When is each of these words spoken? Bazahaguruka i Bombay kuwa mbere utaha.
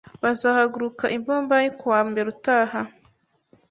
Bazahaguruka 0.23 1.05
i 1.17 1.19
Bombay 1.25 1.67
kuwa 1.79 1.99
mbere 2.09 2.27
utaha. 2.33 2.79